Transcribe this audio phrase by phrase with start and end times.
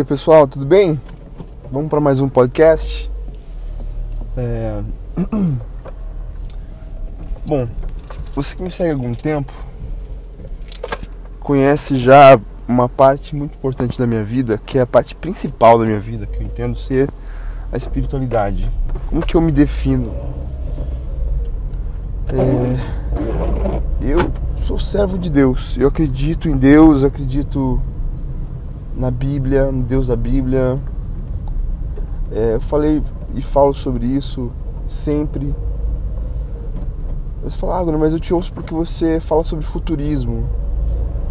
[0.00, 0.98] Dia pessoal, tudo bem?
[1.70, 3.10] Vamos para mais um podcast.
[4.34, 4.80] É...
[7.44, 7.68] Bom,
[8.34, 9.52] você que me segue há algum tempo
[11.38, 15.84] conhece já uma parte muito importante da minha vida, que é a parte principal da
[15.84, 17.10] minha vida, que eu entendo ser
[17.70, 18.66] a espiritualidade.
[19.06, 20.14] Como que eu me defino?
[22.32, 22.80] É...
[24.00, 25.76] Eu sou servo de Deus.
[25.76, 27.82] Eu acredito em Deus, acredito
[29.00, 30.78] na Bíblia, no Deus da Bíblia.
[32.30, 33.02] É, eu falei
[33.34, 34.52] e falo sobre isso
[34.86, 35.54] sempre.
[37.42, 40.44] Você fala, ah, mas eu te ouço porque você fala sobre futurismo.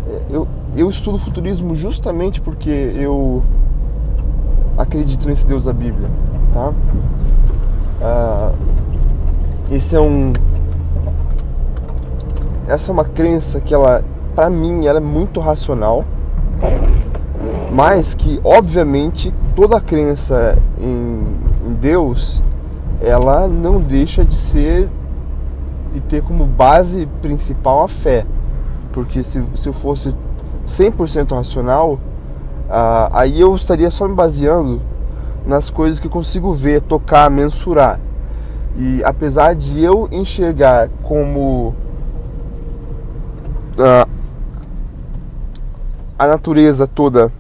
[0.07, 3.43] É, eu, eu estudo futurismo justamente porque eu
[4.75, 6.09] acredito nesse Deus da Bíblia,
[6.51, 6.73] tá?
[8.01, 8.51] Ah,
[9.69, 10.33] esse é um
[12.67, 14.03] essa é uma crença que ela
[14.35, 16.05] para mim ela é muito racional
[17.79, 21.23] mas que obviamente toda crença em,
[21.65, 22.43] em Deus
[22.99, 24.89] ela não deixa de ser
[25.95, 28.25] e ter como base principal a fé.
[28.91, 30.13] Porque se, se eu fosse
[30.67, 31.97] 100% racional
[32.69, 34.81] ah, aí eu estaria só me baseando
[35.45, 37.97] nas coisas que eu consigo ver, tocar, mensurar.
[38.77, 41.73] E apesar de eu enxergar como
[43.79, 44.05] ah,
[46.17, 47.38] a natureza toda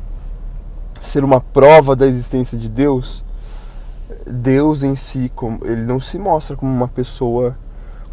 [0.99, 3.23] ser uma prova da existência de Deus,
[4.25, 5.31] Deus em si,
[5.63, 7.57] ele não se mostra como uma pessoa,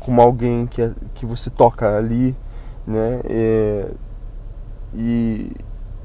[0.01, 2.37] como alguém que, é, que você toca ali,
[2.87, 3.21] né?
[3.25, 3.91] É,
[4.95, 5.53] e,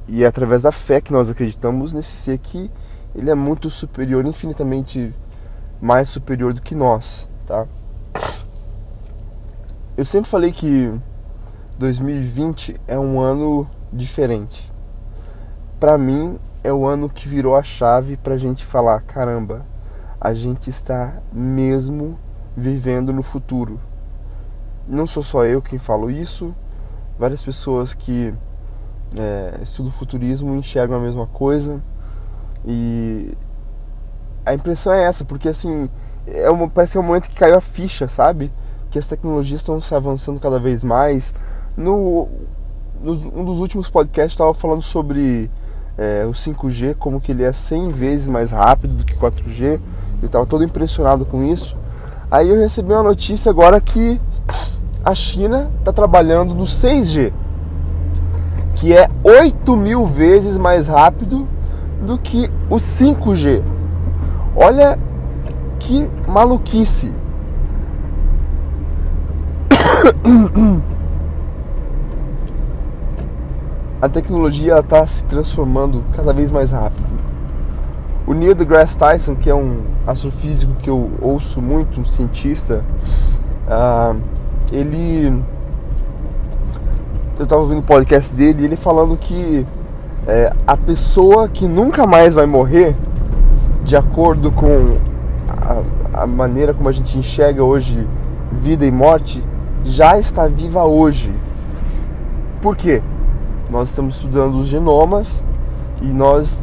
[0.08, 2.70] e é através da fé que nós acreditamos nesse ser que
[3.16, 5.14] ele é muito superior, infinitamente
[5.80, 7.68] mais superior do que nós, tá?
[9.98, 10.92] Eu sempre falei que
[11.78, 14.72] 2020 é um ano diferente.
[15.80, 19.66] Para mim, é o ano que virou a chave para a gente falar: caramba,
[20.20, 22.20] a gente está mesmo
[22.56, 23.80] vivendo no futuro.
[24.88, 26.56] Não sou só eu quem falo isso,
[27.18, 28.34] várias pessoas que
[29.18, 31.84] é, estudam futurismo enxergam a mesma coisa
[32.66, 33.38] e
[34.46, 35.90] a impressão é essa, porque assim,
[36.28, 38.52] é uma, parece que é um momento que caiu a ficha, sabe?
[38.90, 41.34] Que as tecnologias estão se avançando cada vez mais.
[41.78, 42.28] No,
[43.02, 45.50] nos, um dos últimos podcasts estava falando sobre
[46.02, 49.80] é, o 5G, como que ele é 100 vezes mais rápido do que 4G.
[50.20, 51.78] Eu estava todo impressionado com isso.
[52.32, 54.20] Aí eu recebi uma notícia agora que
[55.06, 57.32] a China está trabalhando no 6G,
[58.76, 61.48] que é 8 mil vezes mais rápido
[62.02, 63.62] do que o 5G.
[64.56, 64.98] Olha
[65.80, 67.14] que maluquice.
[74.02, 77.06] a tecnologia está se transformando cada vez mais rápido.
[78.26, 82.84] O Neil deGrasse Tyson, que é um astrofísico que eu ouço muito, um cientista,
[83.68, 84.20] uh,
[84.72, 85.44] ele.
[87.38, 89.66] Eu estava ouvindo o podcast dele ele falando que
[90.28, 92.96] é, a pessoa que nunca mais vai morrer,
[93.84, 94.98] de acordo com
[96.14, 98.08] a, a maneira como a gente enxerga hoje
[98.52, 99.44] vida e morte,
[99.84, 101.34] já está viva hoje.
[102.62, 103.02] Por quê?
[103.72, 105.46] Nós estamos estudando os genomas
[106.02, 106.62] e nós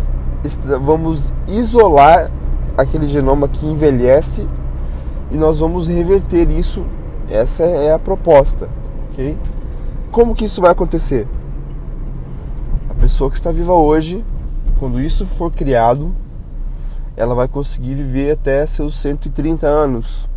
[0.82, 2.30] vamos isolar
[2.76, 4.46] aquele genoma que envelhece
[5.30, 6.84] e nós vamos reverter isso.
[7.30, 8.68] Essa é a proposta,
[9.10, 9.36] ok?
[10.12, 11.26] Como que isso vai acontecer?
[12.90, 14.22] A pessoa que está viva hoje,
[14.78, 16.14] quando isso for criado,
[17.16, 20.28] ela vai conseguir viver até seus 130 anos.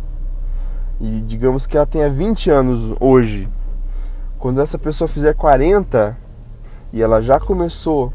[0.98, 3.46] E digamos que ela tenha 20 anos hoje.
[4.38, 6.16] Quando essa pessoa fizer 40,
[6.92, 8.12] e ela já começou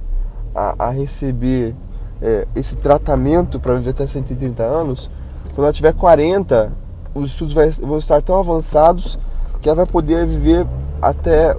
[0.53, 1.75] a, a receber
[2.21, 5.09] é, esse tratamento para viver até 130 anos,
[5.55, 6.71] quando ela tiver 40,
[7.13, 9.17] os estudos vai, vão estar tão avançados
[9.61, 10.67] que ela vai poder viver
[11.01, 11.55] até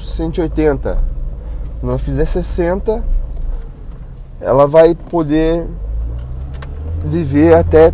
[0.00, 0.98] 180.
[1.80, 3.04] Quando ela fizer 60,
[4.40, 5.66] ela vai poder
[7.04, 7.92] viver até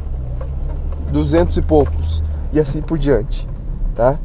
[1.13, 3.49] 200 e poucos e assim por diante,
[3.95, 4.19] tá?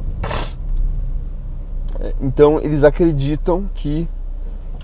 [1.99, 4.09] É, então eles acreditam que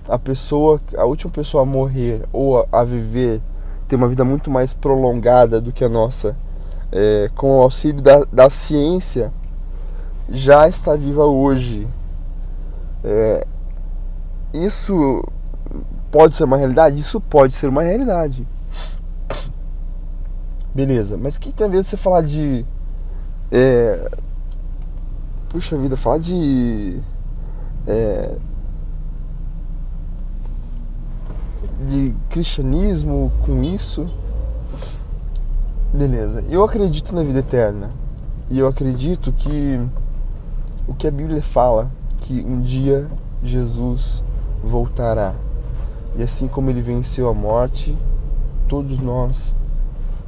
[0.08, 3.42] a pessoa, a última pessoa a morrer ou a, a viver,
[3.88, 6.36] ter uma vida muito mais prolongada do que a nossa,
[6.92, 9.32] é, com o auxílio da, da ciência,
[10.30, 11.88] já está viva hoje.
[13.04, 13.46] É,
[14.54, 15.24] isso
[16.12, 16.98] pode ser uma realidade?
[16.98, 18.48] Isso pode ser uma realidade.
[20.74, 22.66] Beleza, mas que tem a ver você falar de.
[23.52, 24.12] É,
[25.50, 27.02] puxa vida, falar de.
[27.88, 28.36] É,
[31.86, 34.10] de cristianismo com isso.
[35.94, 36.44] Beleza.
[36.50, 37.92] Eu acredito na vida eterna.
[38.50, 39.80] E eu acredito que
[40.88, 41.92] o que a Bíblia fala,
[42.22, 43.10] que um dia
[43.44, 44.24] Jesus
[44.64, 45.36] voltará.
[46.16, 47.96] E assim como ele venceu a morte,
[48.68, 49.56] todos nós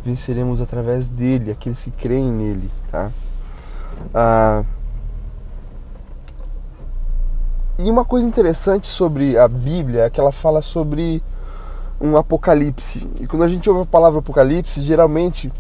[0.03, 3.11] venceremos através dele, aqueles que creem nele, tá?
[4.13, 4.63] Ah,
[7.77, 11.23] e uma coisa interessante sobre a Bíblia é que ela fala sobre
[11.99, 13.05] um apocalipse.
[13.19, 15.51] E quando a gente ouve a palavra apocalipse, geralmente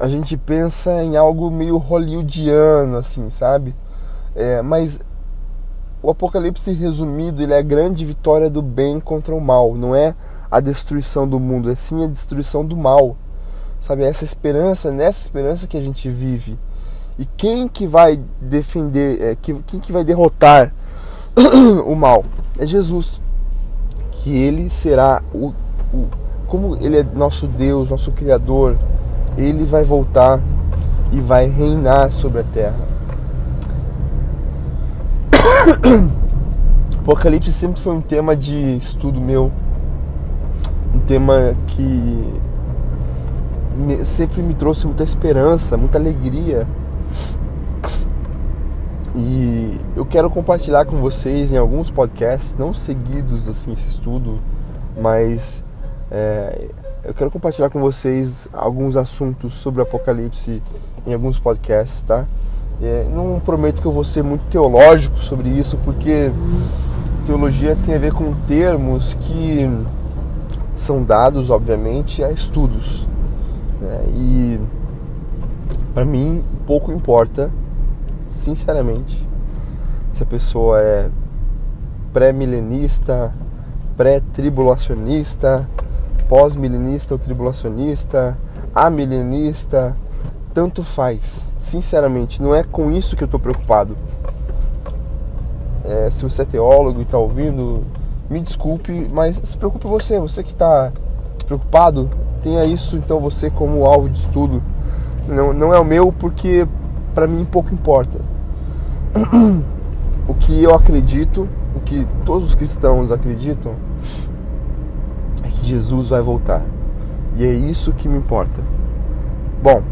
[0.00, 3.74] a gente pensa em algo meio hollywoodiano, assim, sabe?
[4.34, 5.00] É, mas
[6.02, 9.74] o apocalipse resumido, ele é a grande vitória do bem contra o mal.
[9.74, 10.14] Não é
[10.50, 13.16] a destruição do mundo, é sim a destruição do mal.
[13.80, 16.58] Sabe, essa esperança, nessa esperança que a gente vive.
[17.18, 20.74] E quem que vai defender, é, quem que vai derrotar
[21.86, 22.24] o mal?
[22.58, 23.21] É Jesus.
[24.22, 25.52] Que ele será o,
[25.92, 26.06] o
[26.46, 28.76] como ele é nosso Deus, nosso criador,
[29.38, 30.38] ele vai voltar
[31.10, 32.76] e vai reinar sobre a terra.
[37.00, 39.50] Apocalipse sempre foi um tema de estudo meu,
[40.94, 42.40] um tema que
[44.04, 46.66] sempre me trouxe muita esperança, muita alegria.
[49.14, 54.38] E eu quero compartilhar com vocês em alguns podcasts, não seguidos assim esse estudo,
[54.98, 55.62] mas
[56.10, 56.68] é,
[57.04, 60.62] eu quero compartilhar com vocês alguns assuntos sobre Apocalipse
[61.06, 62.24] em alguns podcasts, tá?
[62.80, 66.32] É, não prometo que eu vou ser muito teológico sobre isso, porque
[67.26, 69.68] teologia tem a ver com termos que
[70.74, 73.06] são dados, obviamente, a estudos.
[73.80, 74.04] Né?
[74.16, 74.60] E
[75.92, 77.50] para mim pouco importa,
[78.32, 79.26] sinceramente,
[80.12, 81.08] se a pessoa é
[82.12, 83.32] pré-milenista,
[83.96, 85.68] pré-tribulacionista,
[86.28, 88.36] pós-milenista ou tribulacionista,
[88.74, 89.96] amilenista,
[90.52, 91.46] tanto faz.
[91.58, 93.96] Sinceramente, não é com isso que eu estou preocupado.
[95.84, 97.82] É, se você é teólogo e está ouvindo,
[98.30, 100.92] me desculpe, mas se preocupe você, você que está
[101.46, 102.08] preocupado,
[102.42, 104.62] tenha isso então você como alvo de estudo.
[105.28, 106.66] Não, não é o meu porque
[107.14, 108.20] para mim pouco importa.
[110.26, 113.74] o que eu acredito, o que todos os cristãos acreditam,
[115.62, 116.62] Jesus vai voltar.
[117.36, 118.62] E é isso que me importa.
[119.62, 119.82] Bom,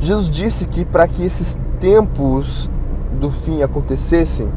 [0.00, 2.68] Jesus disse que para que esses tempos
[3.20, 4.48] do fim acontecessem,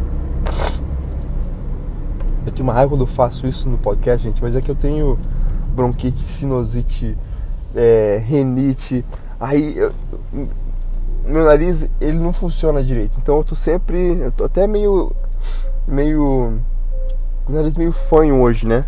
[2.46, 4.76] eu tenho uma raiva quando eu faço isso no podcast, gente, mas é que eu
[4.76, 5.18] tenho
[5.76, 7.18] bronquite, sinusite,
[7.76, 9.06] é, renite,
[9.40, 9.92] aí eu,
[11.28, 15.14] meu nariz ele não funciona direito, então eu tô sempre, eu tô até meio,
[15.88, 16.62] meio,
[17.48, 18.86] o nariz meio fanho hoje, né?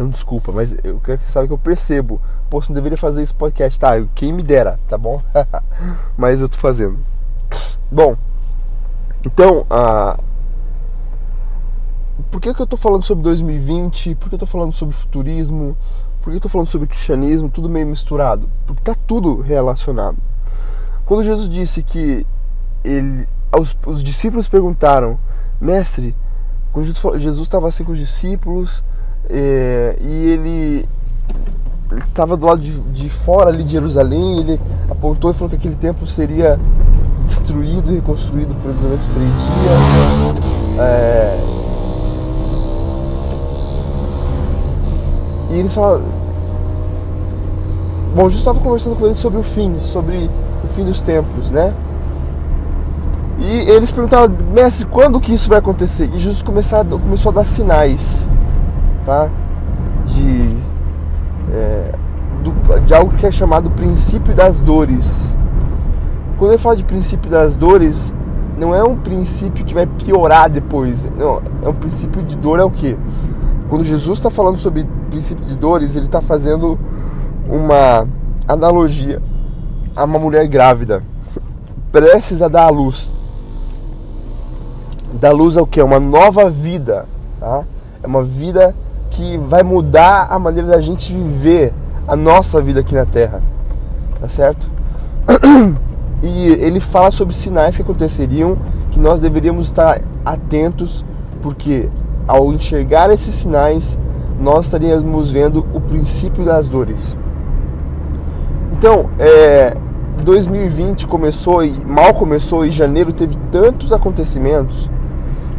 [0.00, 2.18] Então desculpa, mas eu quero que você saiba que eu percebo.
[2.48, 3.78] Pô, você não deveria fazer esse podcast.
[3.78, 5.22] Tá, quem me dera, tá bom?
[6.16, 6.96] mas eu tô fazendo.
[7.90, 8.16] Bom,
[9.26, 10.18] então, a...
[12.30, 14.14] por que, que eu tô falando sobre 2020?
[14.14, 15.76] Por que eu tô falando sobre futurismo?
[16.22, 17.50] Por que eu tô falando sobre cristianismo?
[17.50, 18.48] Tudo meio misturado.
[18.66, 20.16] Porque tá tudo relacionado.
[21.10, 22.24] Quando Jesus disse que
[22.84, 23.26] ele,
[23.58, 25.18] os, os discípulos perguntaram,
[25.60, 26.14] mestre,
[26.72, 26.86] quando
[27.18, 28.84] Jesus estava assim com os discípulos
[29.28, 30.88] é, e ele,
[31.90, 34.38] ele, estava do lado de, de, fora ali de Jerusalém.
[34.38, 36.60] Ele apontou e falou que aquele templo seria
[37.24, 40.78] destruído e reconstruído por durante três dias.
[40.78, 41.40] É,
[45.50, 46.00] e ele fala.
[48.14, 50.30] Bom, Jesus estava conversando com ele sobre o fim, sobre
[50.70, 51.74] fim dos tempos, né?
[53.38, 56.10] E eles perguntaram, mestre, quando que isso vai acontecer?
[56.14, 58.28] E Jesus começou a, começou a dar sinais
[59.04, 59.28] tá?
[60.06, 60.56] De,
[61.52, 61.92] é,
[62.42, 65.34] do, de algo que é chamado princípio das dores.
[66.36, 68.14] Quando ele fala de princípio das dores,
[68.56, 71.08] não é um princípio que vai piorar depois.
[71.16, 72.96] Não, é um princípio de dor é o que?
[73.68, 76.78] Quando Jesus está falando sobre princípio de dores, ele está fazendo
[77.48, 78.06] uma
[78.48, 79.22] analogia
[79.96, 81.02] a uma mulher grávida,
[81.90, 83.14] prestes a dar à luz.
[85.12, 85.82] Dar luz é o que?
[85.82, 87.06] Uma nova vida,
[87.38, 87.64] tá?
[88.02, 88.74] É uma vida
[89.10, 91.74] que vai mudar a maneira da gente viver
[92.06, 93.42] a nossa vida aqui na Terra.
[94.20, 94.70] Tá certo?
[96.22, 98.58] E ele fala sobre sinais que aconteceriam
[98.90, 101.02] que nós deveríamos estar atentos,
[101.40, 101.88] porque
[102.28, 103.96] ao enxergar esses sinais,
[104.38, 107.16] nós estaríamos vendo o princípio das dores.
[108.80, 109.74] Então, é,
[110.24, 114.88] 2020 começou e mal começou e janeiro teve tantos acontecimentos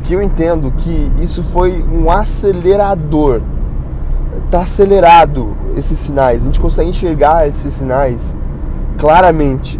[0.03, 3.43] que eu entendo que isso foi um acelerador.
[4.43, 8.35] Está acelerado esses sinais, a gente consegue enxergar esses sinais
[8.97, 9.79] claramente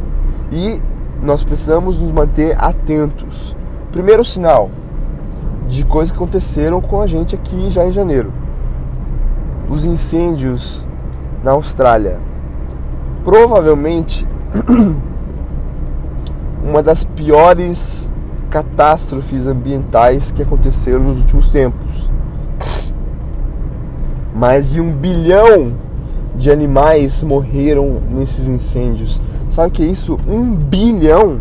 [0.52, 0.80] e
[1.20, 3.56] nós precisamos nos manter atentos.
[3.92, 4.70] Primeiro sinal
[5.68, 8.32] de coisas que aconteceram com a gente aqui já em janeiro:
[9.68, 10.86] os incêndios
[11.44, 12.30] na Austrália.
[13.24, 14.28] Provavelmente
[16.64, 18.10] uma das piores
[18.50, 22.10] catástrofes ambientais que aconteceram nos últimos tempos.
[24.36, 25.74] Mais de um bilhão
[26.36, 29.22] de animais morreram nesses incêndios.
[29.50, 30.20] Sabe o que é isso?
[30.28, 31.40] Um bilhão!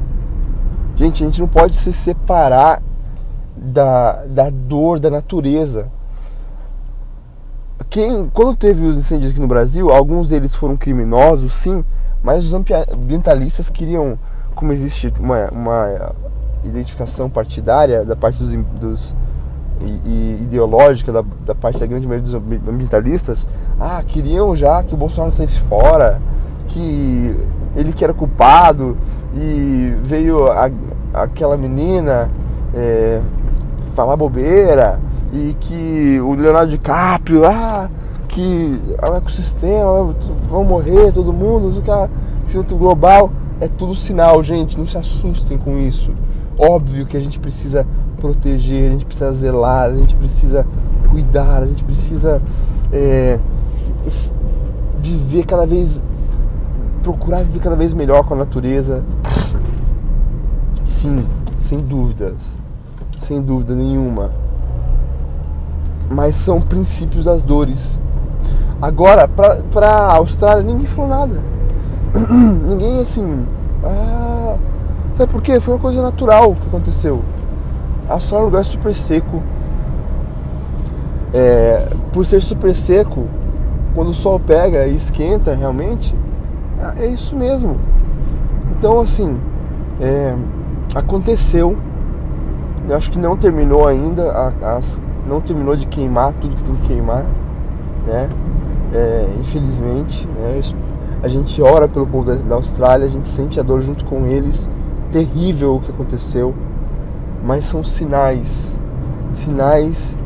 [0.96, 2.82] Gente, a gente não pode se separar
[3.56, 5.90] da, da dor da natureza.
[7.88, 11.84] Quem, quando teve os incêndios aqui no Brasil, alguns deles foram criminosos, sim,
[12.22, 14.18] mas os ambientalistas queriam,
[14.54, 16.12] como existe uma, uma
[16.64, 19.16] identificação partidária da parte dos, dos
[19.80, 22.34] e, e ideológica da, da, parte da grande maioria dos
[22.68, 23.46] ambientalistas,
[23.78, 26.20] ah, queriam já que o Bolsonaro saísse fora,
[26.68, 27.34] que
[27.74, 28.96] ele que era culpado
[29.34, 30.70] e veio a,
[31.14, 32.28] aquela menina
[32.74, 33.20] é,
[33.94, 35.00] falar bobeira
[35.32, 37.88] e que o Leonardo DiCaprio, ah,
[38.28, 40.14] que o ecossistema,
[40.48, 41.82] vão morrer todo mundo,
[42.42, 46.12] aquecimento global, é tudo sinal, gente, não se assustem com isso.
[46.58, 47.86] Óbvio que a gente precisa
[48.18, 50.66] proteger, a gente precisa zelar, a gente precisa
[51.10, 52.42] cuidar, a gente precisa
[52.92, 53.38] é,
[54.98, 56.02] viver cada vez,
[57.02, 59.04] procurar viver cada vez melhor com a natureza.
[60.84, 61.26] Sim,
[61.58, 62.58] sem dúvidas,
[63.18, 64.30] sem dúvida nenhuma.
[66.10, 67.98] Mas são princípios das dores.
[68.82, 71.40] Agora, pra, pra Austrália, ninguém falou nada.
[72.66, 73.46] ninguém assim.
[73.84, 74.56] Ah,
[75.20, 75.60] Sabe por quê?
[75.60, 77.20] Foi uma coisa natural que aconteceu.
[78.08, 79.42] A Austrália é um lugar super seco.
[81.34, 83.26] É, por ser super seco,
[83.94, 86.14] quando o sol pega e esquenta realmente,
[86.96, 87.76] é isso mesmo.
[88.70, 89.38] Então, assim,
[90.00, 90.34] é,
[90.94, 91.76] aconteceu.
[92.88, 94.80] Eu acho que não terminou ainda, a, a,
[95.30, 97.24] não terminou de queimar tudo que tem que queimar,
[98.04, 98.28] né?
[98.92, 100.60] É, infelizmente, né?
[101.22, 104.26] a gente ora pelo povo da, da Austrália, a gente sente a dor junto com
[104.26, 104.68] eles
[105.12, 106.52] terrível o que aconteceu,
[107.44, 108.74] mas são sinais,
[109.32, 110.16] sinais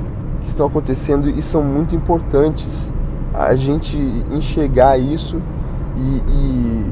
[0.41, 2.91] que estão acontecendo e são muito importantes
[3.35, 3.99] a gente
[4.31, 5.39] enxergar isso
[5.97, 6.85] e, e,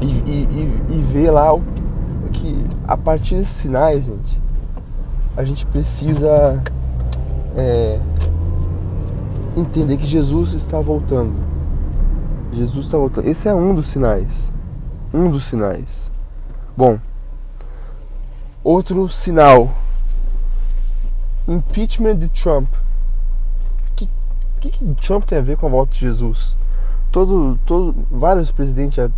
[0.02, 1.56] e, e, e ver lá
[2.32, 4.45] que a partir desses sinais, gente,
[5.36, 6.62] a gente precisa
[7.54, 8.00] é,
[9.56, 11.34] entender que Jesus está voltando.
[12.52, 13.28] Jesus está voltando.
[13.28, 14.50] Esse é um dos sinais
[15.16, 16.10] um dos sinais.
[16.76, 16.98] Bom,
[18.62, 19.72] outro sinal:
[21.48, 22.68] impeachment de Trump.
[23.88, 24.08] O que,
[24.60, 26.54] que, Trump tem a ver com a volta de Jesus?
[27.10, 29.10] Todo, todo, vários presidentes já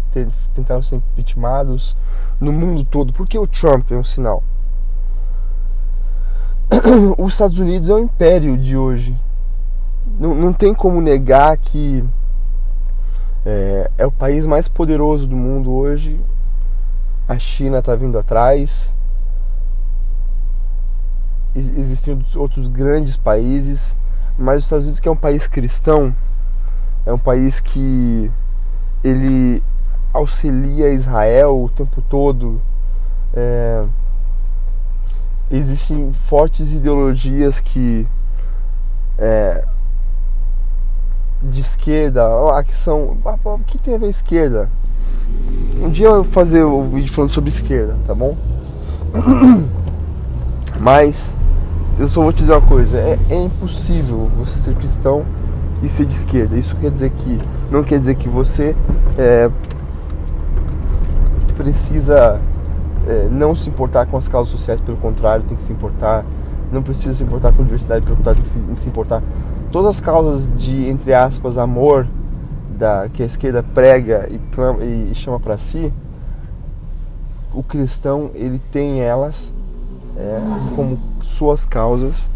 [0.54, 1.96] tentaram ser impeachmentados
[2.40, 3.12] no mundo todo.
[3.12, 4.42] Por que o Trump é um sinal?
[7.18, 9.16] Os Estados Unidos é o império de hoje.
[10.18, 12.04] Não, não tem como negar que
[13.44, 16.20] é, é o país mais poderoso do mundo hoje.
[17.28, 18.94] A China está vindo atrás.
[21.54, 23.96] Existem outros grandes países,
[24.38, 26.14] mas os Estados Unidos que é um país cristão,
[27.04, 28.30] é um país que
[29.02, 29.62] ele
[30.12, 32.60] auxilia Israel o tempo todo.
[33.34, 33.84] É,
[35.50, 38.06] existem fortes ideologias que
[39.18, 39.64] é,
[41.42, 43.16] de esquerda, ah, que são.
[43.44, 44.70] O que tem a esquerda?
[45.80, 48.36] Um dia eu vou fazer o um vídeo falando sobre esquerda, tá bom?
[50.80, 51.36] Mas
[51.98, 55.24] eu só vou te dizer uma coisa: é, é, impossível você ser cristão
[55.82, 56.56] e ser de esquerda.
[56.56, 57.40] Isso quer dizer que.
[57.70, 58.74] Não quer dizer que você
[59.18, 59.50] é,
[61.56, 62.40] precisa
[63.08, 66.24] é, não se importar com as causas sociais, pelo contrário, tem que se importar.
[66.70, 69.22] Não precisa se importar com diversidade, pelo contrário, tem que se, se importar
[69.70, 72.06] todas as causas de, entre aspas, amor
[72.70, 75.92] da, que a esquerda prega e, clama, e chama para si,
[77.52, 79.52] o cristão ele tem elas
[80.16, 80.40] é,
[80.76, 82.28] como suas causas,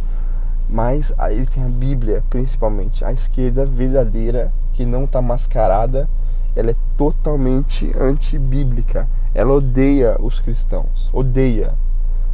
[0.68, 6.08] mas ele tem a Bíblia principalmente, a esquerda verdadeira que não está mascarada,
[6.54, 9.08] ela é totalmente antibíblica.
[9.34, 11.74] Ela odeia os cristãos, odeia.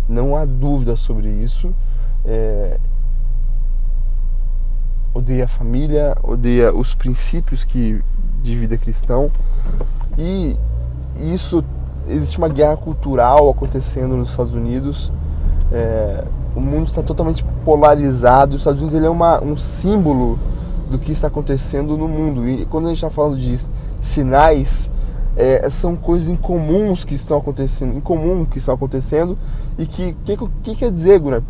[0.08, 1.72] Não há dúvida sobre isso.
[2.24, 2.78] É,
[5.14, 8.02] odeia a família, odeia os princípios que
[8.42, 9.30] de vida cristão
[10.16, 10.56] e
[11.16, 11.64] isso
[12.08, 15.12] existe uma guerra cultural acontecendo nos Estados Unidos.
[15.72, 18.54] É, o mundo está totalmente polarizado.
[18.54, 20.38] Os Estados Unidos ele é uma, um símbolo
[20.90, 22.48] do que está acontecendo no mundo.
[22.48, 23.58] E quando a gente está falando de
[24.00, 24.90] sinais,
[25.36, 29.38] é, são coisas incomuns que estão acontecendo, incomum que estão acontecendo
[29.78, 31.44] e que que, que quer dizer, Guna?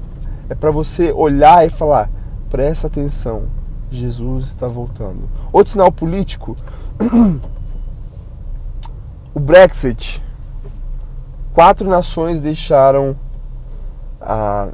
[0.51, 2.11] É para você olhar e falar,
[2.51, 3.45] presta atenção,
[3.91, 5.29] Jesus está voltando.
[5.53, 6.57] Outro sinal político,
[9.35, 10.23] o Brexit.
[11.55, 13.17] Quatro nações deixaram
[14.21, 14.71] a,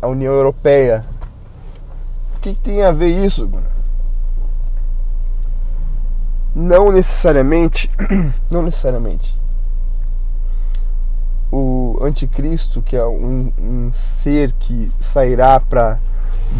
[0.00, 1.04] a União Europeia.
[2.44, 3.50] Que, tem a ver isso,
[6.54, 7.90] não necessariamente,
[8.52, 9.40] não necessariamente,
[11.50, 15.98] o anticristo, que é um, um ser que sairá para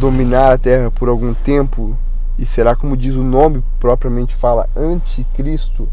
[0.01, 1.95] dominar a terra por algum tempo,
[2.39, 5.87] e será como diz o nome propriamente fala, anticristo,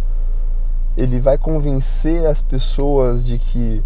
[0.95, 3.83] ele vai convencer as pessoas de que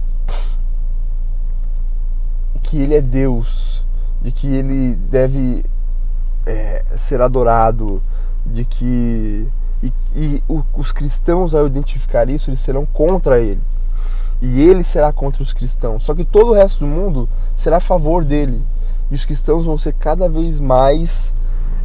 [2.62, 3.84] que ele é Deus,
[4.22, 5.66] de que ele deve
[6.46, 8.02] é, ser adorado,
[8.46, 9.48] de que
[9.82, 13.62] e, e os cristãos, ao identificar isso, eles serão contra ele.
[14.42, 16.04] E ele será contra os cristãos.
[16.04, 18.62] Só que todo o resto do mundo será a favor dele.
[19.10, 21.34] E os cristãos vão ser cada vez mais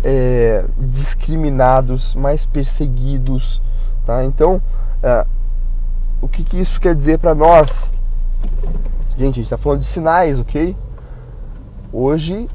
[0.03, 3.61] é, discriminados, mais perseguidos.
[4.05, 4.25] Tá?
[4.25, 4.61] Então,
[5.03, 5.27] é,
[6.21, 7.91] o que, que isso quer dizer para nós?
[9.17, 10.77] Gente, a gente está falando de sinais, ok?
[11.93, 12.49] Hoje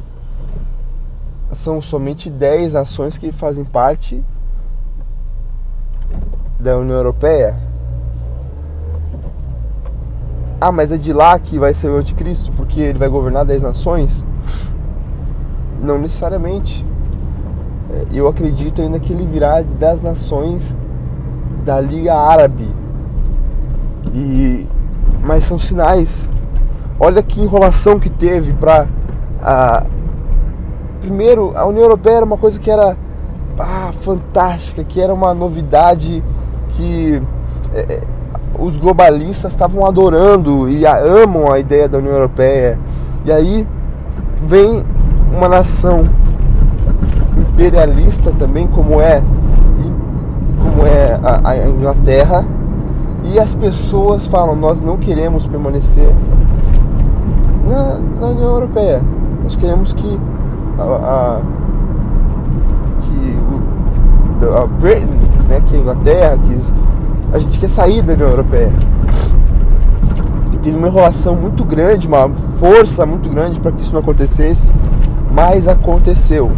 [1.52, 4.24] são somente 10 nações que fazem parte
[6.60, 7.56] da União Europeia.
[10.60, 13.64] Ah, mas é de lá que vai ser o anticristo, porque ele vai governar 10
[13.64, 14.26] nações?
[15.82, 16.86] Não necessariamente.
[17.92, 20.76] É, eu acredito ainda que ele virá das nações
[21.64, 22.68] da Liga Árabe.
[24.14, 24.68] E
[25.26, 26.30] mas são sinais.
[27.00, 28.88] Olha que enrolação que teve para
[31.06, 32.98] primeiro a União Europeia era uma coisa que era
[33.60, 36.24] ah, fantástica, que era uma novidade
[36.70, 37.22] que
[37.74, 38.02] é, é,
[38.60, 42.80] os globalistas estavam adorando e amam a ideia da União Europeia.
[43.24, 43.68] E aí
[44.48, 44.84] vem
[45.32, 46.06] uma nação
[47.38, 49.22] imperialista também, como é,
[50.58, 52.44] como é a, a Inglaterra,
[53.32, 56.12] e as pessoas falam: nós não queremos permanecer
[57.64, 59.02] na, na União Europeia.
[59.44, 60.20] Nós queremos que
[60.80, 61.42] a, a
[63.02, 68.30] que o, a Britain né, que a Inglaterra, que a gente quer sair da União
[68.30, 68.72] Europeia.
[70.54, 74.72] E teve uma enrolação muito grande, uma força muito grande para que isso não acontecesse,
[75.32, 76.52] mas aconteceu.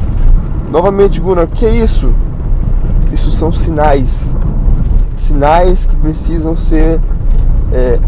[0.71, 2.11] Novamente, Gunnar, o que é isso?
[3.11, 4.35] Isso são sinais.
[5.15, 6.99] Sinais que precisam ser
[7.71, 7.99] é,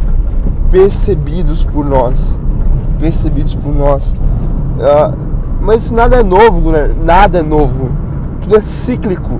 [0.69, 2.39] percebidos por nós.
[2.99, 4.13] Percebidos por nós.
[4.77, 5.28] Uh,
[5.61, 6.89] mas isso nada é novo, Gunnar.
[6.95, 7.89] Nada é novo.
[8.41, 9.39] Tudo é cíclico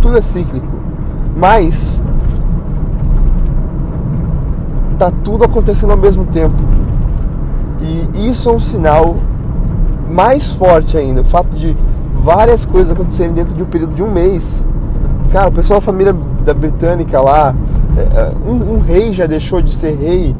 [0.00, 0.66] tudo é cíclico.
[1.36, 2.02] Mas
[4.98, 6.56] tá tudo acontecendo ao mesmo tempo.
[7.80, 9.16] E isso é um sinal
[10.10, 11.76] mais forte ainda, o fato de
[12.14, 14.66] várias coisas acontecerem dentro de um período de um mês.
[15.32, 16.12] Cara, o pessoal da família
[16.44, 17.54] da britânica lá,
[17.96, 20.34] é, é, um, um rei já deixou de ser rei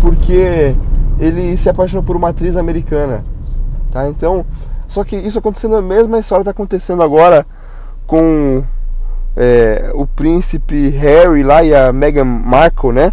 [0.00, 0.74] porque
[1.20, 3.24] ele se apaixonou por uma atriz americana,
[3.92, 4.08] tá?
[4.08, 4.44] Então,
[4.88, 7.46] só que isso acontecendo a mesma história está acontecendo agora
[8.06, 8.64] com
[9.36, 13.12] é, o príncipe Harry lá e a Meghan Markle, né?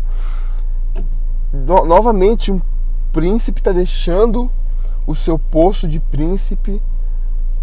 [1.54, 2.62] No, novamente, um
[3.12, 4.50] príncipe está deixando
[5.06, 6.82] o seu posto de príncipe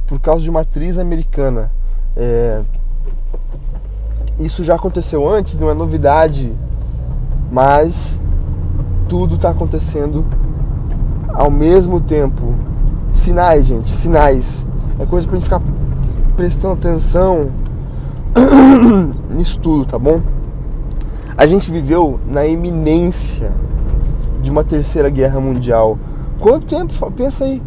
[0.06, 1.70] por causa de uma atriz americana.
[2.16, 2.62] É,
[4.38, 6.52] isso já aconteceu antes, não é novidade,
[7.50, 8.20] mas
[9.08, 10.24] tudo está acontecendo
[11.32, 12.54] ao mesmo tempo.
[13.16, 14.66] Sinais, gente, sinais.
[15.00, 15.62] É coisa pra gente ficar
[16.36, 17.50] prestando atenção
[19.34, 20.20] nisso tudo, tá bom?
[21.36, 23.50] A gente viveu na iminência
[24.42, 25.98] de uma terceira guerra mundial.
[26.38, 27.10] Quanto tempo?
[27.12, 27.60] Pensa aí.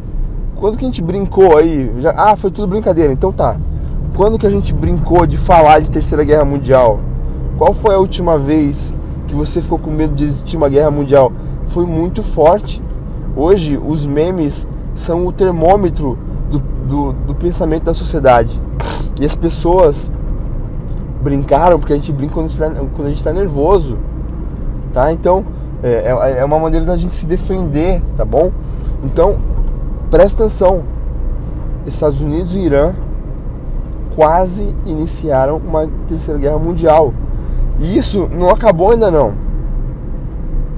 [0.55, 1.91] Quando que a gente brincou aí?
[1.99, 3.11] Já, ah, foi tudo brincadeira.
[3.11, 3.57] Então tá.
[4.15, 6.99] Quando que a gente brincou de falar de terceira guerra mundial?
[7.57, 8.93] Qual foi a última vez
[9.27, 11.33] que você ficou com medo de existir uma guerra mundial?
[11.65, 12.81] Foi muito forte.
[13.35, 14.67] Hoje os memes
[14.99, 16.17] são o termômetro
[16.51, 18.59] do, do, do pensamento da sociedade.
[19.19, 20.11] E as pessoas
[21.21, 23.97] brincaram, porque a gente brinca quando a gente está tá nervoso,
[24.93, 25.11] tá?
[25.11, 25.45] Então,
[25.81, 28.51] é, é, é uma maneira da gente se defender, tá bom?
[29.03, 29.39] Então,
[30.11, 30.83] presta atenção.
[31.85, 32.93] Estados Unidos e Irã
[34.15, 37.13] quase iniciaram uma terceira guerra mundial.
[37.79, 39.33] E isso não acabou ainda não.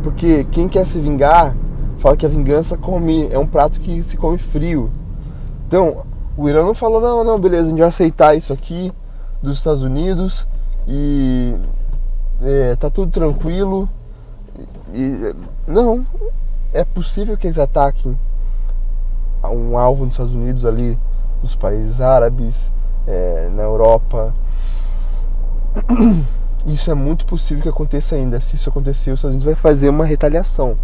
[0.03, 1.55] Porque quem quer se vingar
[2.01, 4.91] fala que a vingança come, é um prato que se come frio.
[5.67, 6.03] Então,
[6.35, 8.91] o Irã não falou, não, não, beleza, a gente vai aceitar isso aqui
[9.41, 10.47] dos Estados Unidos
[10.87, 11.55] e
[12.41, 13.87] é, tá tudo tranquilo.
[14.91, 15.35] E,
[15.67, 16.03] não,
[16.73, 18.17] é possível que eles ataquem
[19.43, 20.97] um alvo nos Estados Unidos ali,
[21.41, 22.71] nos países árabes,
[23.05, 24.33] é, na Europa.
[26.65, 28.39] Isso é muito possível que aconteça ainda.
[28.39, 30.77] Se isso acontecer, os Estados Unidos vai fazer uma retaliação.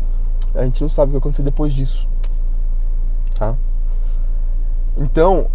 [0.58, 2.08] A gente não sabe o que vai acontecer depois disso.
[3.38, 3.56] Tá?
[4.98, 5.46] Então,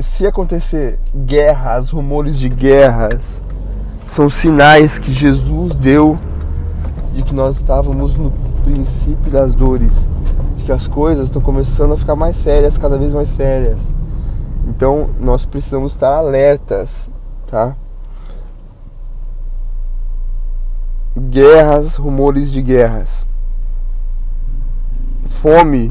[0.00, 3.40] se acontecer guerras, rumores de guerras,
[4.04, 6.18] são sinais que Jesus deu
[7.14, 8.32] de que nós estávamos no
[8.64, 10.08] princípio das dores,
[10.56, 13.94] de que as coisas estão começando a ficar mais sérias, cada vez mais sérias.
[14.66, 17.08] Então, nós precisamos estar alertas,
[17.46, 17.76] tá?
[21.16, 23.26] Guerras, rumores de guerras.
[25.42, 25.90] Fome.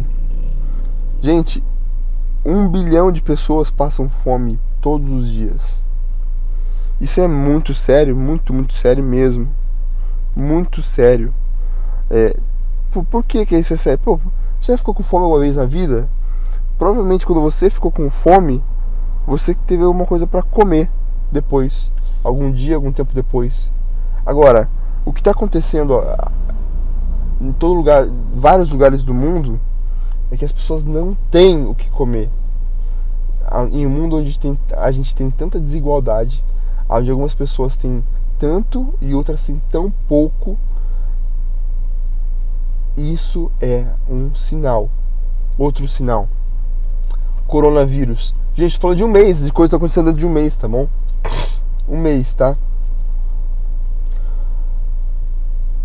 [1.22, 1.62] Gente,
[2.46, 5.78] um bilhão de pessoas passam fome todos os dias.
[7.02, 9.50] Isso é muito sério, muito, muito sério mesmo.
[10.34, 11.34] Muito sério.
[12.10, 12.34] É,
[12.92, 14.00] por, por que, que isso é sério?
[14.02, 14.22] Pô,
[14.62, 16.08] já ficou com fome alguma vez na vida?
[16.78, 18.64] Provavelmente quando você ficou com fome,
[19.28, 20.90] você teve alguma coisa para comer
[21.30, 21.92] depois.
[22.24, 23.70] Algum dia, algum tempo depois.
[24.26, 24.70] Agora,
[25.04, 26.02] o que está acontecendo
[27.42, 29.60] em todo lugar, vários lugares do mundo,
[30.30, 32.30] é que as pessoas não têm o que comer.
[33.72, 36.44] Em um mundo onde tem, a gente tem tanta desigualdade,
[36.88, 38.04] onde algumas pessoas têm
[38.38, 40.58] tanto e outras têm tão pouco,
[42.96, 44.90] isso é um sinal.
[45.58, 46.30] Outro sinal.
[47.48, 48.34] Coronavírus.
[48.54, 50.88] Gente, falando de um mês, de coisa está acontecendo dentro de um mês, tá bom?
[51.88, 52.56] Um mês, tá?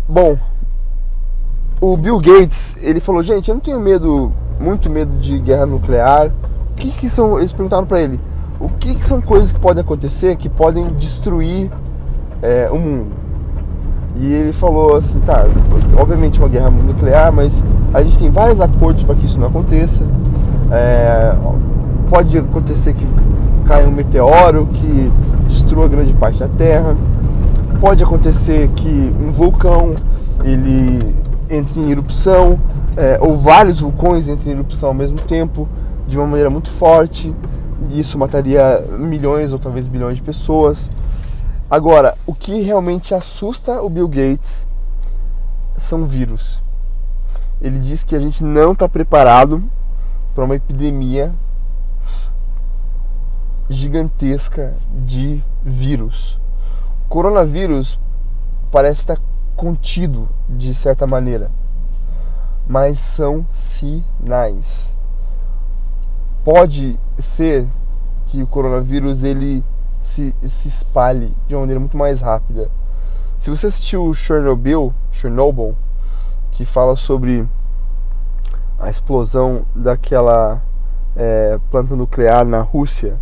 [0.07, 0.37] Bom,
[1.79, 6.31] o Bill Gates, ele falou, gente, eu não tenho medo, muito medo de guerra nuclear.
[6.71, 8.19] O que que são, eles perguntaram para ele,
[8.59, 11.69] o que, que, são coisas que podem acontecer que podem destruir
[12.41, 13.07] é, o mundo?
[14.15, 15.45] E ele falou assim, tá,
[15.95, 17.63] obviamente uma guerra nuclear, mas
[17.93, 20.03] a gente tem vários acordos para que isso não aconteça.
[20.71, 21.35] É,
[22.09, 23.05] pode acontecer que
[23.67, 25.11] caia um meteoro que
[25.47, 26.95] destrua grande parte da Terra.
[27.79, 29.95] Pode acontecer que um vulcão
[30.43, 30.97] ele
[31.49, 32.59] entre em erupção,
[32.95, 35.67] é, ou vários vulcões entrem em erupção ao mesmo tempo,
[36.07, 37.33] de uma maneira muito forte.
[37.89, 40.89] E isso mataria milhões ou talvez bilhões de pessoas.
[41.69, 44.67] Agora, o que realmente assusta o Bill Gates
[45.77, 46.63] são vírus.
[47.61, 49.63] Ele diz que a gente não está preparado
[50.33, 51.33] para uma epidemia
[53.69, 54.73] gigantesca
[55.05, 56.39] de vírus.
[57.05, 57.99] O coronavírus
[58.71, 59.17] parece estar
[59.57, 61.51] contido de certa maneira,
[62.67, 64.93] mas são sinais.
[66.45, 67.67] Pode ser
[68.27, 69.65] que o coronavírus ele
[70.03, 72.69] se, se espalhe de uma maneira muito mais rápida.
[73.37, 75.75] Se você assistiu Chernobyl, Chernobyl,
[76.51, 77.47] que fala sobre
[78.79, 80.61] a explosão daquela
[81.15, 83.19] é, planta nuclear na Rússia,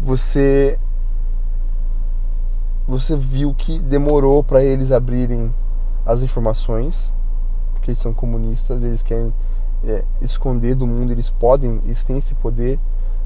[0.00, 0.78] você
[2.90, 5.54] você viu que demorou para eles abrirem
[6.04, 7.14] as informações,
[7.72, 9.32] porque eles são comunistas, eles querem
[9.84, 12.80] é, esconder do mundo, eles podem, eles têm esse poder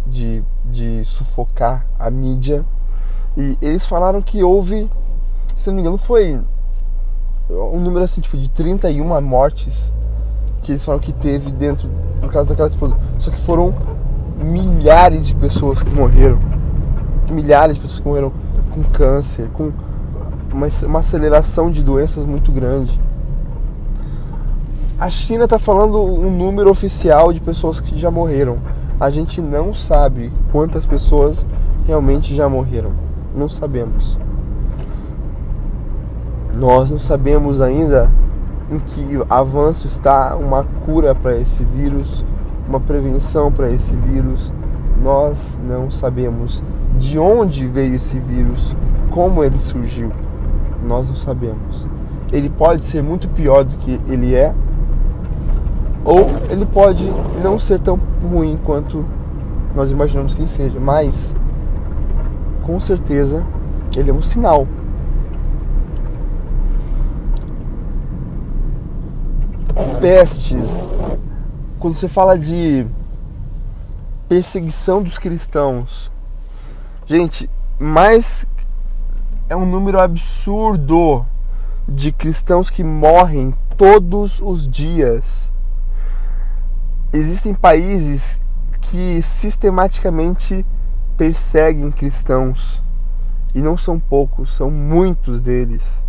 [0.06, 2.62] de, de sufocar a mídia.
[3.38, 4.90] E eles falaram que houve,
[5.56, 6.38] se não me engano, foi
[7.48, 9.90] um número assim, tipo, de 31 mortes
[10.62, 11.88] que eles falaram que teve dentro
[12.20, 12.98] por causa daquela explosão.
[13.18, 13.74] Só que foram
[14.36, 16.38] milhares de pessoas que morreram.
[17.30, 18.43] Milhares de pessoas que morreram
[18.74, 19.72] com câncer, com
[20.52, 23.00] uma, uma aceleração de doenças muito grande.
[24.98, 28.58] A China está falando um número oficial de pessoas que já morreram.
[28.98, 31.46] A gente não sabe quantas pessoas
[31.86, 32.92] realmente já morreram.
[33.34, 34.18] Não sabemos.
[36.54, 38.10] Nós não sabemos ainda
[38.70, 42.24] em que avanço está uma cura para esse vírus,
[42.68, 44.52] uma prevenção para esse vírus.
[45.02, 46.62] Nós não sabemos
[46.98, 48.74] de onde veio esse vírus,
[49.10, 50.10] como ele surgiu,
[50.82, 51.86] nós não sabemos.
[52.32, 54.54] Ele pode ser muito pior do que ele é,
[56.04, 57.10] ou ele pode
[57.42, 59.04] não ser tão ruim quanto
[59.74, 61.34] nós imaginamos que seja, mas
[62.62, 63.44] com certeza
[63.96, 64.66] ele é um sinal.
[70.00, 70.92] Pestes,
[71.78, 72.86] quando você fala de
[74.28, 76.10] perseguição dos cristãos,
[77.06, 78.46] Gente, mais
[79.46, 81.26] é um número absurdo
[81.86, 85.52] de cristãos que morrem todos os dias.
[87.12, 88.40] Existem países
[88.80, 90.64] que sistematicamente
[91.14, 92.82] perseguem cristãos.
[93.54, 96.02] E não são poucos, são muitos deles.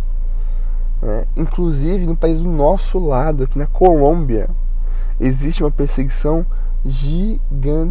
[1.02, 4.48] É, inclusive no país do nosso lado, aqui na Colômbia,
[5.20, 6.46] existe uma perseguição
[6.86, 7.90] gigantesca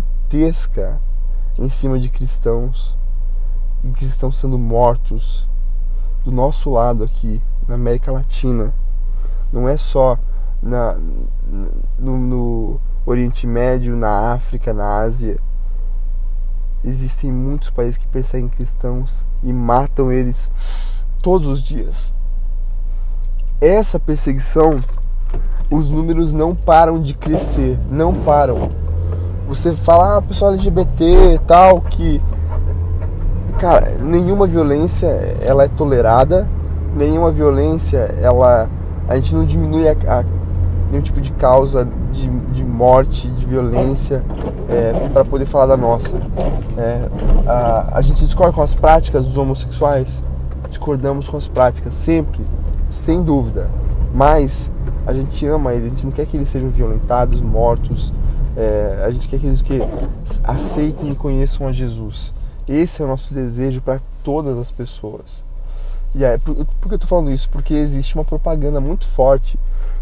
[1.57, 2.97] em cima de cristãos
[3.83, 5.47] e cristãos sendo mortos
[6.23, 8.73] do nosso lado aqui na América Latina.
[9.51, 10.17] Não é só
[10.61, 10.97] na,
[11.97, 15.39] no, no Oriente Médio, na África, na Ásia.
[16.83, 20.51] Existem muitos países que perseguem cristãos e matam eles
[21.21, 22.13] todos os dias.
[23.61, 24.79] Essa perseguição,
[25.69, 28.69] os números não param de crescer, não param.
[29.47, 32.21] Você fala, ah, pessoal LGBT tal, que
[33.59, 35.07] cara, nenhuma violência
[35.41, 36.47] ela é tolerada,
[36.95, 38.67] nenhuma violência ela
[39.07, 40.23] a gente não diminui a, a
[40.91, 44.23] nenhum tipo de causa de, de morte, de violência,
[44.69, 46.15] é, para poder falar da nossa.
[46.77, 47.01] É,
[47.47, 50.23] a, a gente discorda com as práticas dos homossexuais,
[50.69, 52.41] discordamos com as práticas, sempre,
[52.89, 53.69] sem dúvida.
[54.13, 54.71] Mas
[55.05, 58.13] a gente ama eles, a gente não quer que eles sejam violentados, mortos,
[58.55, 59.79] é, a gente quer que eles que
[60.43, 62.33] aceitem e conheçam a Jesus.
[62.67, 65.43] Esse é o nosso desejo para todas as pessoas.
[66.13, 67.49] E aí, por, por que eu tô falando isso?
[67.49, 69.59] Porque existe uma propaganda muito forte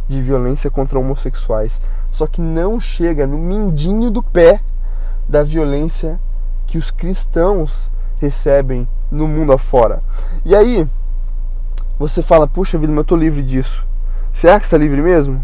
[0.07, 4.61] de violência contra homossexuais, só que não chega no mindinho do pé
[5.27, 6.19] da violência
[6.67, 7.89] que os cristãos
[8.19, 10.01] recebem no mundo afora.
[10.45, 10.87] E aí,
[11.97, 13.85] você fala, puxa vida, mas eu tô livre disso.
[14.31, 15.43] Será que está livre mesmo?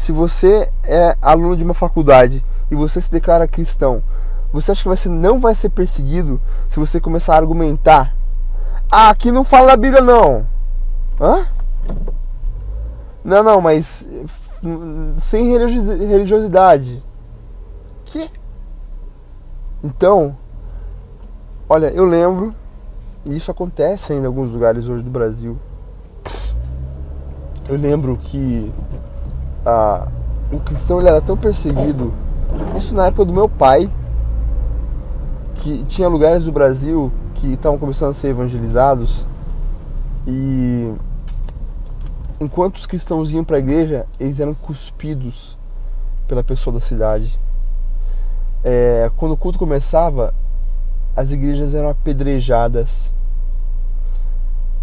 [0.00, 4.02] Se você é aluno de uma faculdade e você se declara cristão,
[4.50, 8.16] você acha que você não vai ser perseguido se você começar a argumentar?
[8.90, 10.46] Ah, aqui não fala na Bíblia não.
[11.20, 11.46] Hã?
[13.22, 14.08] Não, não, mas
[15.18, 17.04] sem religiosidade.
[18.06, 18.30] Que?
[19.84, 20.34] Então,
[21.68, 22.54] olha, eu lembro,
[23.26, 25.58] e isso acontece ainda em alguns lugares hoje do Brasil.
[27.68, 28.72] Eu lembro que
[29.64, 30.08] a,
[30.52, 32.12] o cristão ele era tão perseguido,
[32.76, 33.90] isso na época do meu pai,
[35.56, 39.26] que tinha lugares do Brasil que estavam começando a ser evangelizados
[40.26, 40.94] e
[42.40, 45.58] enquanto os cristãos iam para a igreja, eles eram cuspidos
[46.26, 47.38] pela pessoa da cidade.
[48.62, 50.34] É, quando o culto começava,
[51.16, 53.12] as igrejas eram apedrejadas.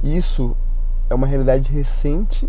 [0.04, 0.56] Isso
[1.10, 2.48] é uma realidade recente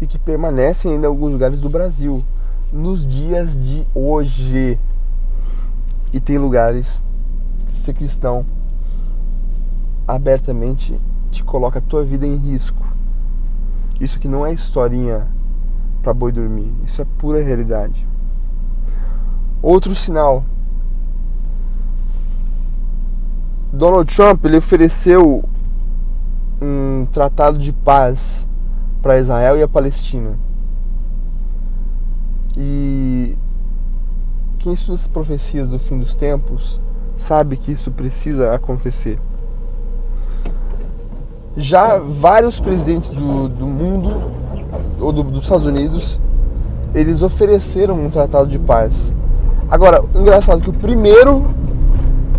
[0.00, 2.24] e que permanece ainda em alguns lugares do Brasil
[2.72, 4.78] nos dias de hoje.
[6.12, 7.02] E tem lugares
[7.66, 8.44] que ser cristão
[10.06, 10.98] abertamente
[11.30, 12.84] te coloca a tua vida em risco.
[14.00, 15.26] Isso aqui não é historinha
[16.02, 18.06] para boi dormir, isso é pura realidade.
[19.62, 20.42] Outro sinal.
[23.72, 25.44] Donald Trump ele ofereceu
[26.60, 28.48] um tratado de paz
[29.02, 30.38] para Israel e a Palestina.
[32.56, 33.36] E
[34.58, 36.80] quem estuda as profecias do fim dos tempos
[37.16, 39.18] sabe que isso precisa acontecer.
[41.56, 44.32] Já vários presidentes do, do mundo,
[45.00, 46.20] ou do, dos Estados Unidos,
[46.94, 49.14] eles ofereceram um tratado de paz.
[49.70, 51.44] Agora, engraçado que o primeiro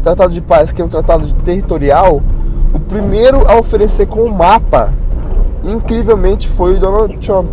[0.03, 2.21] tratado de paz, que é um tratado territorial,
[2.73, 4.91] o primeiro a oferecer com um mapa,
[5.63, 7.49] incrivelmente foi o Donald Trump.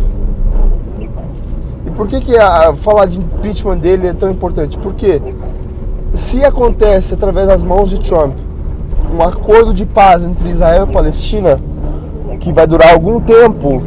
[1.85, 4.77] E por que, que a, falar de impeachment dele é tão importante?
[4.77, 5.21] Porque
[6.13, 8.33] se acontece através das mãos de Trump
[9.13, 11.55] um acordo de paz entre Israel e Palestina
[12.39, 13.81] que vai durar algum tempo.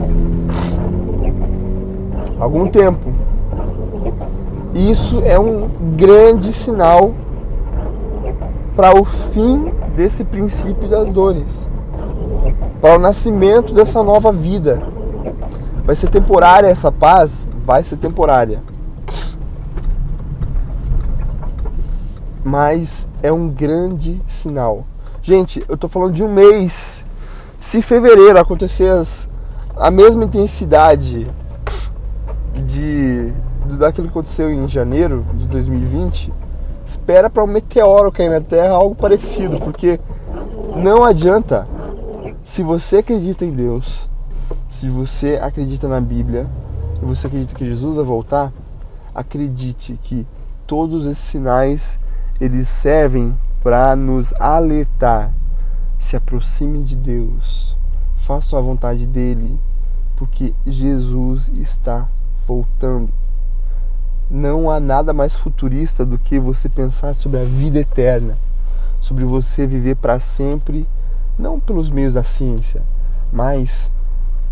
[2.38, 3.12] Algum tempo.
[4.74, 7.12] Isso é um grande sinal
[8.74, 11.70] para o fim desse princípio das dores,
[12.82, 14.82] para o nascimento dessa nova vida.
[15.84, 17.46] Vai ser temporária essa paz?
[17.64, 18.60] Vai ser temporária.
[22.44, 24.84] Mas é um grande sinal.
[25.22, 27.04] Gente, eu tô falando de um mês.
[27.60, 29.28] Se fevereiro acontecer as,
[29.76, 31.30] a mesma intensidade
[32.66, 33.32] de
[33.78, 36.32] daquilo que aconteceu em janeiro de 2020,
[36.84, 40.00] espera para um meteoro cair na Terra, algo parecido, porque
[40.74, 41.66] não adianta.
[42.44, 44.10] Se você acredita em Deus,
[44.68, 46.50] se você acredita na Bíblia,
[47.00, 48.52] e você acredita que Jesus vai voltar,
[49.14, 50.26] acredite que
[50.66, 52.00] todos esses sinais
[52.40, 55.32] eles servem para nos alertar.
[56.00, 57.76] Se aproxime de Deus.
[58.16, 59.56] Faça a vontade dele,
[60.16, 62.08] porque Jesus está
[62.44, 63.12] voltando.
[64.28, 68.36] Não há nada mais futurista do que você pensar sobre a vida eterna,
[69.00, 70.88] sobre você viver para sempre,
[71.42, 72.82] não pelos meios da ciência,
[73.32, 73.92] mas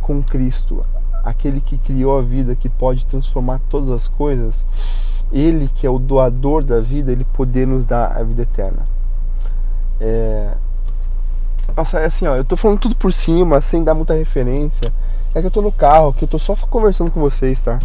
[0.03, 0.85] com Cristo,
[1.25, 4.67] aquele que criou a vida, que pode transformar todas as coisas,
[5.33, 8.89] ele que é o doador da vida, ele poder nos dar a vida eterna.
[10.01, 10.51] É...
[11.77, 14.93] Nossa, é assim, ó, eu tô falando tudo por cima, sem dar muita referência.
[15.33, 17.79] É que eu tô no carro, que eu tô só conversando com vocês, tá?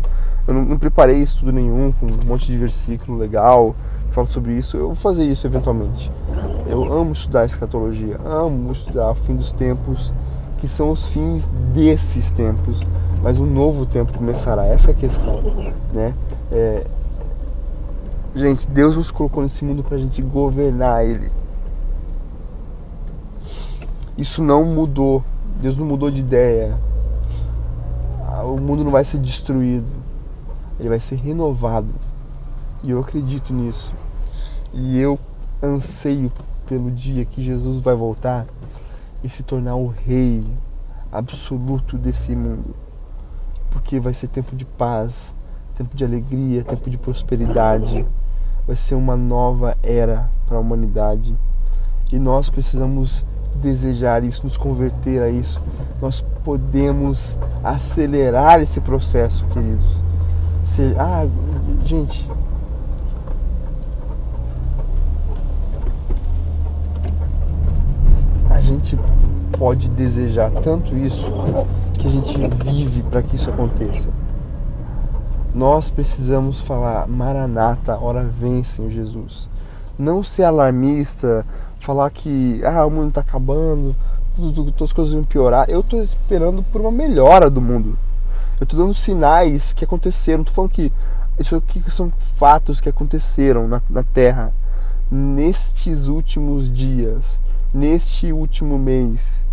[0.48, 3.76] Eu não, não preparei estudo nenhum, com um monte de versículo legal
[4.16, 4.78] fala sobre isso.
[4.78, 6.10] Eu vou fazer isso eventualmente.
[6.66, 10.14] Eu amo estudar escatologia, amo estudar o fim dos tempos,
[10.58, 12.80] que são os fins desses tempos.
[13.22, 15.42] Mas um novo tempo começará, essa é a questão,
[15.94, 16.14] né?
[16.52, 16.88] É...
[18.34, 21.30] Gente, Deus nos colocou nesse mundo pra gente governar ele.
[24.18, 25.24] Isso não mudou.
[25.62, 26.78] Deus não mudou de ideia.
[28.28, 29.90] Ah, o mundo não vai ser destruído.
[30.80, 31.90] Ele vai ser renovado.
[32.84, 33.94] E eu acredito nisso.
[34.76, 35.18] E eu
[35.64, 36.32] anseio
[36.68, 38.46] pelo dia que Jesus vai voltar
[39.24, 40.46] e se tornar o rei
[41.12, 42.76] absoluto desse mundo.
[43.72, 45.36] Porque vai ser tempo de paz,
[45.76, 48.06] tempo de alegria, tempo de prosperidade.
[48.68, 51.36] Vai ser uma nova era para a humanidade.
[52.12, 55.62] E nós precisamos desejar isso, nos converter a isso,
[56.02, 59.98] nós podemos acelerar esse processo, queridos.
[60.64, 61.28] Se, ah,
[61.84, 62.30] gente.
[68.50, 69.00] A gente
[69.58, 71.26] pode desejar tanto isso
[71.98, 74.10] que a gente vive para que isso aconteça.
[75.54, 79.50] Nós precisamos falar, Maranata, hora vem, Senhor Jesus.
[79.98, 81.46] Não ser alarmista,
[81.80, 83.96] falar que ah, o mundo está acabando,
[84.36, 85.68] todas as coisas vão piorar.
[85.70, 87.98] Eu estou esperando por uma melhora do mundo.
[88.60, 90.42] Eu estou dando sinais que aconteceram.
[90.42, 90.92] Estou falando que
[91.40, 94.54] isso aqui são fatos que aconteceram na, na Terra
[95.10, 97.42] nestes últimos dias,
[97.74, 99.46] neste último mês.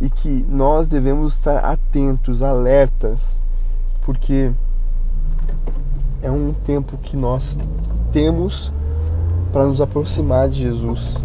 [0.00, 3.36] E que nós devemos estar atentos, alertas,
[4.02, 4.50] porque
[6.22, 7.58] é um tempo que nós
[8.10, 8.72] temos
[9.52, 11.16] para nos aproximar de Jesus,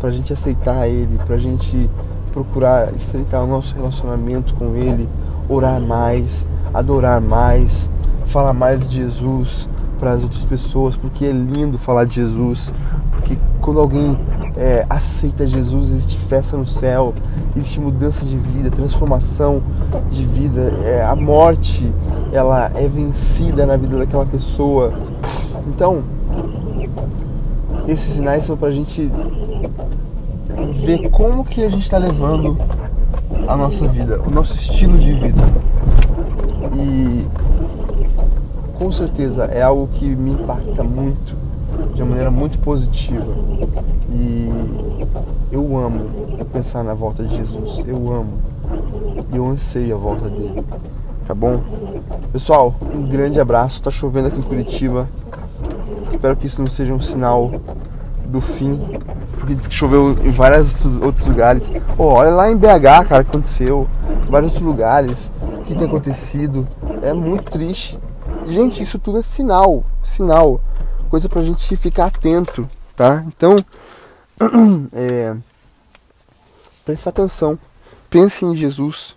[0.00, 1.90] para a gente aceitar Ele, para a gente
[2.32, 5.08] procurar estreitar o nosso relacionamento com Ele,
[5.48, 7.90] orar mais, adorar mais,
[8.26, 12.72] falar mais de Jesus para as outras pessoas, porque é lindo falar de Jesus,
[13.10, 14.18] porque quando alguém
[14.56, 17.14] é, aceita Jesus, existe festa no céu,
[17.56, 19.62] existe mudança de vida, transformação
[20.10, 21.90] de vida, é, a morte
[22.32, 24.92] ela é vencida na vida daquela pessoa.
[25.68, 26.04] Então,
[27.88, 29.10] esses sinais são para a gente
[30.84, 32.58] ver como que a gente está levando
[33.46, 35.42] a nossa vida, o nosso estilo de vida.
[36.74, 37.26] E
[38.78, 41.34] com certeza é algo que me impacta muito,
[41.94, 43.26] de uma maneira muito positiva.
[44.10, 44.50] E
[45.50, 48.32] eu amo pensar na volta de Jesus, eu amo
[49.32, 50.64] e eu anseio a volta dele.
[51.26, 51.60] Tá bom?
[52.32, 53.82] Pessoal, um grande abraço.
[53.82, 55.08] Tá chovendo aqui em Curitiba.
[56.08, 57.50] Espero que isso não seja um sinal
[58.26, 58.78] do fim,
[59.38, 61.70] porque diz que choveu em vários outros lugares.
[61.98, 63.88] Oh, olha lá em BH, cara, aconteceu.
[64.26, 65.32] Em vários outros lugares.
[65.60, 66.66] O que tem acontecido?
[67.02, 67.98] É muito triste.
[68.46, 69.84] Gente, isso tudo é sinal.
[70.04, 70.60] Sinal.
[71.10, 73.24] Coisa pra gente ficar atento, tá?
[73.26, 73.56] Então,
[74.92, 75.36] é,
[76.84, 77.58] presta atenção.
[78.08, 79.16] Pense em Jesus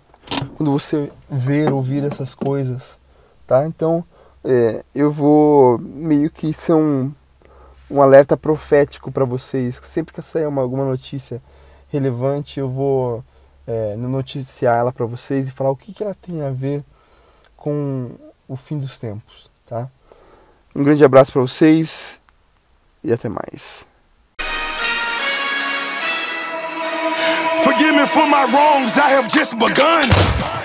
[0.56, 2.98] quando você ver, ouvir essas coisas,
[3.46, 3.64] tá?
[3.66, 4.04] Então,
[4.44, 7.12] é, eu vou meio que ser um,
[7.88, 9.80] um alerta profético para vocês.
[9.84, 11.40] Sempre que sair uma, alguma notícia
[11.88, 13.24] relevante, eu vou
[13.64, 16.84] é, noticiar ela para vocês e falar o que, que ela tem a ver
[17.56, 18.10] com
[18.50, 19.88] o fim dos tempos, tá?
[20.74, 22.20] Um grande abraço para vocês
[23.02, 23.86] e até mais.
[27.62, 30.59] Forgive me for my wrongs, I have just begun.